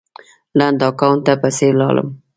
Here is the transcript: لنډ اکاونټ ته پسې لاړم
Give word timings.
لنډ 0.57 0.79
اکاونټ 0.89 1.21
ته 1.25 1.33
پسې 1.41 1.67
لاړم 1.79 2.09